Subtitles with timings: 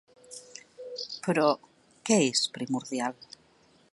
[1.27, 1.43] Però,
[2.11, 3.23] què és primordial?